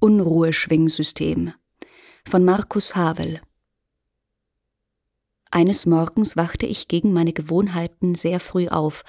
Unruheschwingsystem 0.00 1.52
von 2.24 2.44
Markus 2.44 2.94
Havel 2.94 3.40
Eines 5.50 5.86
Morgens 5.86 6.36
wachte 6.36 6.66
ich 6.66 6.86
gegen 6.86 7.12
meine 7.12 7.32
Gewohnheiten 7.32 8.14
sehr 8.14 8.38
früh 8.38 8.68
auf 8.68 9.02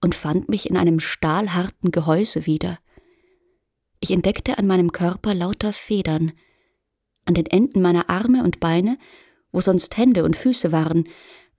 und 0.00 0.14
fand 0.14 0.48
mich 0.48 0.70
in 0.70 0.78
einem 0.78 1.00
stahlharten 1.00 1.90
Gehäuse 1.90 2.46
wieder. 2.46 2.78
Ich 4.00 4.10
entdeckte 4.10 4.56
an 4.56 4.66
meinem 4.66 4.90
Körper 4.90 5.34
lauter 5.34 5.74
Federn. 5.74 6.32
An 7.26 7.34
den 7.34 7.44
Enden 7.44 7.82
meiner 7.82 8.08
Arme 8.08 8.42
und 8.42 8.58
Beine, 8.58 8.96
wo 9.52 9.60
sonst 9.60 9.98
Hände 9.98 10.24
und 10.24 10.34
Füße 10.34 10.72
waren, 10.72 11.06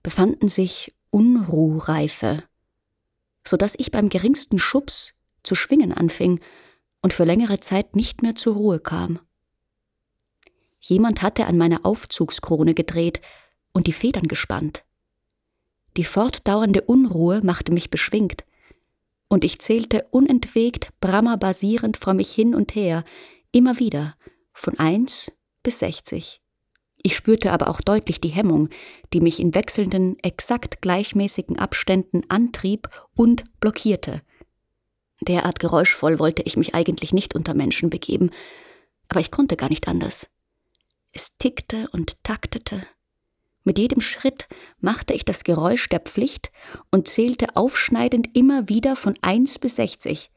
befanden 0.02 0.48
sich 0.48 0.92
Unruhreife, 1.10 2.42
so 3.46 3.56
dass 3.56 3.76
ich 3.78 3.92
beim 3.92 4.08
geringsten 4.08 4.58
Schubs 4.58 5.14
zu 5.44 5.54
schwingen 5.54 5.92
anfing 5.92 6.40
und 7.02 7.12
für 7.12 7.24
längere 7.24 7.60
Zeit 7.60 7.96
nicht 7.96 8.22
mehr 8.22 8.34
zur 8.34 8.54
Ruhe 8.54 8.80
kam. 8.80 9.18
Jemand 10.80 11.22
hatte 11.22 11.46
an 11.46 11.56
meiner 11.56 11.84
Aufzugskrone 11.84 12.74
gedreht 12.74 13.20
und 13.72 13.86
die 13.86 13.92
Federn 13.92 14.28
gespannt. 14.28 14.84
Die 15.96 16.04
fortdauernde 16.04 16.82
Unruhe 16.82 17.40
machte 17.42 17.72
mich 17.72 17.90
beschwingt, 17.90 18.44
und 19.28 19.44
ich 19.44 19.58
zählte 19.58 20.06
unentwegt 20.10 20.88
Brahma 21.00 21.36
basierend 21.36 21.98
vor 21.98 22.14
mich 22.14 22.32
hin 22.32 22.54
und 22.54 22.74
her, 22.74 23.04
immer 23.52 23.78
wieder, 23.78 24.14
von 24.52 24.78
eins 24.78 25.30
bis 25.62 25.80
sechzig. 25.80 26.40
Ich 27.02 27.14
spürte 27.14 27.52
aber 27.52 27.68
auch 27.68 27.80
deutlich 27.80 28.20
die 28.20 28.28
Hemmung, 28.28 28.70
die 29.12 29.20
mich 29.20 29.38
in 29.38 29.54
wechselnden, 29.54 30.18
exakt 30.20 30.82
gleichmäßigen 30.82 31.58
Abständen 31.58 32.22
antrieb 32.28 32.88
und 33.14 33.44
blockierte. 33.60 34.22
Derart 35.20 35.58
geräuschvoll 35.58 36.18
wollte 36.18 36.42
ich 36.42 36.56
mich 36.56 36.74
eigentlich 36.74 37.12
nicht 37.12 37.34
unter 37.34 37.54
Menschen 37.54 37.90
begeben, 37.90 38.30
aber 39.08 39.20
ich 39.20 39.30
konnte 39.30 39.56
gar 39.56 39.68
nicht 39.68 39.88
anders. 39.88 40.28
Es 41.12 41.36
tickte 41.38 41.88
und 41.92 42.22
taktete. 42.22 42.80
Mit 43.64 43.78
jedem 43.78 44.00
Schritt 44.00 44.48
machte 44.80 45.14
ich 45.14 45.24
das 45.24 45.44
Geräusch 45.44 45.88
der 45.88 46.00
Pflicht 46.00 46.52
und 46.90 47.08
zählte 47.08 47.56
aufschneidend 47.56 48.36
immer 48.36 48.68
wieder 48.68 48.96
von 48.96 49.14
eins 49.20 49.58
bis 49.58 49.76
sechzig. 49.76 50.30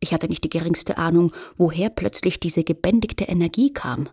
Ich 0.00 0.12
hatte 0.12 0.26
nicht 0.26 0.42
die 0.42 0.50
geringste 0.50 0.98
Ahnung, 0.98 1.32
woher 1.56 1.90
plötzlich 1.90 2.40
diese 2.40 2.64
gebändigte 2.64 3.24
Energie 3.24 3.72
kam. 3.72 4.08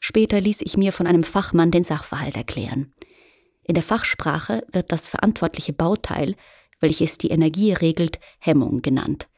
Später 0.00 0.40
ließ 0.40 0.62
ich 0.62 0.76
mir 0.76 0.92
von 0.92 1.06
einem 1.06 1.22
Fachmann 1.22 1.70
den 1.70 1.84
Sachverhalt 1.84 2.36
erklären. 2.36 2.92
In 3.62 3.74
der 3.74 3.84
Fachsprache 3.84 4.66
wird 4.72 4.90
das 4.90 5.08
verantwortliche 5.08 5.72
Bauteil 5.72 6.34
welches 6.80 7.18
die 7.18 7.30
Energie 7.30 7.72
regelt, 7.72 8.18
Hemmung 8.38 8.82
genannt, 8.82 9.28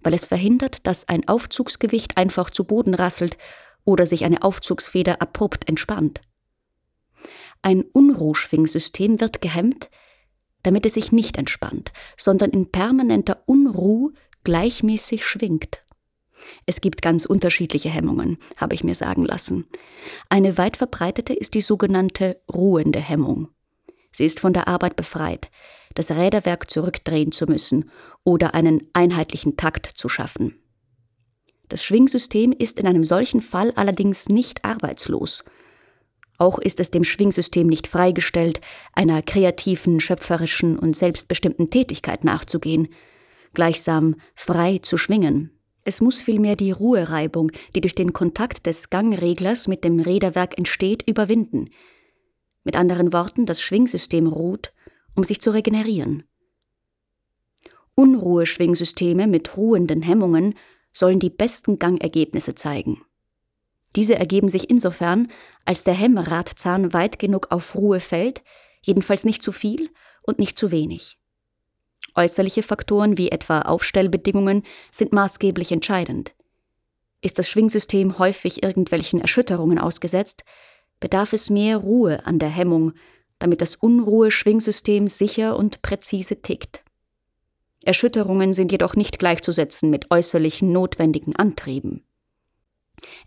weil 0.00 0.14
es 0.14 0.24
verhindert, 0.24 0.86
dass 0.86 1.08
ein 1.08 1.26
Aufzugsgewicht 1.26 2.16
einfach 2.16 2.50
zu 2.50 2.64
Boden 2.64 2.94
rasselt 2.94 3.36
oder 3.84 4.06
sich 4.06 4.24
eine 4.24 4.42
Aufzugsfeder 4.42 5.20
abrupt 5.20 5.68
entspannt. 5.68 6.20
Ein 7.62 7.82
Unruhschwingsystem 7.82 9.20
wird 9.20 9.40
gehemmt, 9.40 9.90
damit 10.62 10.86
es 10.86 10.94
sich 10.94 11.12
nicht 11.12 11.36
entspannt, 11.38 11.92
sondern 12.16 12.50
in 12.50 12.70
permanenter 12.70 13.42
Unruh 13.46 14.12
gleichmäßig 14.44 15.24
schwingt. 15.24 15.82
Es 16.64 16.80
gibt 16.80 17.02
ganz 17.02 17.26
unterschiedliche 17.26 17.90
Hemmungen, 17.90 18.38
habe 18.56 18.74
ich 18.74 18.84
mir 18.84 18.94
sagen 18.94 19.24
lassen. 19.24 19.66
Eine 20.28 20.56
weit 20.56 20.76
verbreitete 20.78 21.34
ist 21.34 21.54
die 21.54 21.60
sogenannte 21.60 22.40
ruhende 22.52 23.00
Hemmung. 23.00 23.48
Sie 24.10 24.24
ist 24.24 24.40
von 24.40 24.52
der 24.52 24.68
Arbeit 24.68 24.96
befreit, 24.96 25.50
das 25.94 26.10
Räderwerk 26.10 26.70
zurückdrehen 26.70 27.32
zu 27.32 27.46
müssen 27.46 27.90
oder 28.24 28.54
einen 28.54 28.86
einheitlichen 28.92 29.56
Takt 29.56 29.86
zu 29.86 30.08
schaffen. 30.08 30.56
Das 31.68 31.84
Schwingsystem 31.84 32.52
ist 32.52 32.80
in 32.80 32.86
einem 32.86 33.04
solchen 33.04 33.40
Fall 33.40 33.72
allerdings 33.76 34.28
nicht 34.28 34.64
arbeitslos. 34.64 35.44
Auch 36.36 36.58
ist 36.58 36.80
es 36.80 36.90
dem 36.90 37.04
Schwingsystem 37.04 37.66
nicht 37.66 37.86
freigestellt, 37.86 38.60
einer 38.92 39.22
kreativen, 39.22 40.00
schöpferischen 40.00 40.78
und 40.78 40.96
selbstbestimmten 40.96 41.70
Tätigkeit 41.70 42.24
nachzugehen, 42.24 42.88
gleichsam 43.54 44.16
frei 44.34 44.78
zu 44.78 44.96
schwingen. 44.96 45.50
Es 45.84 46.00
muss 46.00 46.18
vielmehr 46.18 46.56
die 46.56 46.72
Ruhereibung, 46.72 47.52
die 47.74 47.80
durch 47.80 47.94
den 47.94 48.12
Kontakt 48.12 48.66
des 48.66 48.90
Gangreglers 48.90 49.68
mit 49.68 49.84
dem 49.84 50.00
Räderwerk 50.00 50.58
entsteht, 50.58 51.06
überwinden. 51.06 51.70
Mit 52.64 52.76
anderen 52.76 53.12
Worten, 53.12 53.46
das 53.46 53.62
Schwingsystem 53.62 54.26
ruht 54.26 54.72
um 55.14 55.24
sich 55.24 55.40
zu 55.40 55.50
regenerieren. 55.50 56.24
Unruheschwingsysteme 57.94 59.26
mit 59.26 59.56
ruhenden 59.56 60.02
Hemmungen 60.02 60.54
sollen 60.92 61.18
die 61.18 61.30
besten 61.30 61.78
Gangergebnisse 61.78 62.54
zeigen. 62.54 63.02
Diese 63.96 64.14
ergeben 64.14 64.48
sich 64.48 64.70
insofern, 64.70 65.28
als 65.64 65.84
der 65.84 65.94
Hemmradzahn 65.94 66.92
weit 66.92 67.18
genug 67.18 67.48
auf 67.50 67.74
Ruhe 67.74 68.00
fällt, 68.00 68.42
jedenfalls 68.82 69.24
nicht 69.24 69.42
zu 69.42 69.52
viel 69.52 69.90
und 70.22 70.38
nicht 70.38 70.58
zu 70.58 70.70
wenig. 70.70 71.18
Äußerliche 72.14 72.62
Faktoren 72.62 73.18
wie 73.18 73.30
etwa 73.30 73.62
Aufstellbedingungen 73.62 74.62
sind 74.90 75.12
maßgeblich 75.12 75.70
entscheidend. 75.72 76.34
Ist 77.20 77.38
das 77.38 77.48
Schwingsystem 77.48 78.18
häufig 78.18 78.62
irgendwelchen 78.62 79.20
Erschütterungen 79.20 79.78
ausgesetzt, 79.78 80.44
bedarf 81.00 81.32
es 81.32 81.50
mehr 81.50 81.78
Ruhe 81.78 82.24
an 82.26 82.38
der 82.38 82.50
Hemmung 82.50 82.92
damit 83.40 83.60
das 83.60 83.74
Unruhe-Schwingsystem 83.74 85.08
sicher 85.08 85.56
und 85.56 85.82
präzise 85.82 86.40
tickt. 86.40 86.84
Erschütterungen 87.84 88.52
sind 88.52 88.70
jedoch 88.70 88.94
nicht 88.94 89.18
gleichzusetzen 89.18 89.90
mit 89.90 90.10
äußerlichen 90.10 90.70
notwendigen 90.70 91.34
Antrieben. 91.34 92.04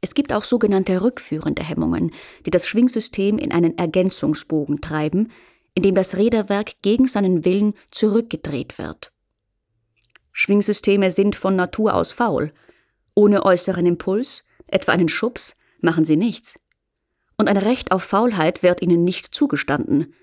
Es 0.02 0.14
gibt 0.14 0.32
auch 0.32 0.44
sogenannte 0.44 1.02
rückführende 1.02 1.64
Hemmungen, 1.64 2.12
die 2.46 2.52
das 2.52 2.68
Schwingsystem 2.68 3.40
in 3.40 3.52
einen 3.52 3.76
Ergänzungsbogen 3.78 4.80
treiben, 4.82 5.32
in 5.74 5.82
dem 5.82 5.96
das 5.96 6.16
Räderwerk 6.16 6.74
gegen 6.84 7.08
seinen 7.08 7.44
Willen 7.44 7.74
zurückgedreht 7.90 8.78
wird. 8.78 9.12
Schwingsysteme 10.32 11.10
sind 11.10 11.36
von 11.36 11.56
Natur 11.56 11.96
aus 11.96 12.12
faul. 12.12 12.54
Ohne 13.16 13.44
äußeren 13.44 13.88
Impuls, 13.88 14.44
etwa 14.68 14.92
einen 14.92 15.10
Schubs, 15.10 15.56
machen 15.82 16.06
sie 16.06 16.18
nichts 16.18 16.60
und 17.38 17.50
ein 17.50 17.58
Recht 17.58 17.92
auf 17.92 18.04
Faulheit 18.04 18.64
wird 18.64 18.82
ihnen 18.82 19.04
nicht 19.04 19.34
zugestanden. 19.34 20.14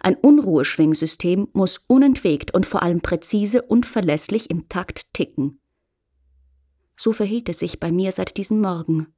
Ein 0.00 0.16
Unruheschwingsystem 0.16 1.48
muss 1.52 1.80
unentwegt 1.86 2.52
und 2.52 2.66
vor 2.66 2.82
allem 2.82 3.00
präzise 3.00 3.62
und 3.62 3.86
verlässlich 3.86 4.50
im 4.50 4.68
Takt 4.68 5.12
ticken. 5.14 5.60
So 6.96 7.12
verhielt 7.12 7.48
es 7.48 7.58
sich 7.58 7.80
bei 7.80 7.90
mir 7.90 8.12
seit 8.12 8.36
diesem 8.36 8.60
Morgen. 8.60 9.08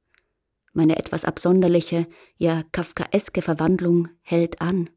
Meine 0.73 0.97
etwas 0.97 1.25
absonderliche, 1.25 2.07
ja 2.37 2.63
kafkaeske 2.71 3.41
Verwandlung 3.41 4.09
hält 4.21 4.61
an. 4.61 4.89